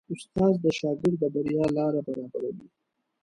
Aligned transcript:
استاد 0.13 0.53
د 0.63 0.65
شاګرد 0.79 1.15
د 1.21 1.23
بریا 1.33 1.65
لاره 1.77 2.01
برابروي. 2.07 2.67